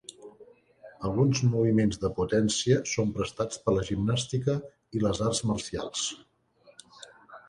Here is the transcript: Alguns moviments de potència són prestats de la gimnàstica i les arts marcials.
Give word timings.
Alguns 1.09 1.41
moviments 1.49 1.99
de 2.05 2.09
potència 2.19 2.79
són 2.93 3.11
prestats 3.17 3.61
de 3.67 3.75
la 3.75 3.83
gimnàstica 3.89 4.55
i 4.99 5.03
les 5.05 5.21
arts 5.27 5.43
marcials. 5.51 6.07